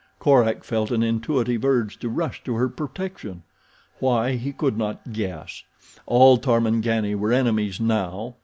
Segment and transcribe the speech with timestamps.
[0.17, 3.43] Korak felt an intuitive urge to rush to her protection.
[3.99, 5.61] Why, he could not guess.
[6.07, 8.37] All Tarmangani were enemies now.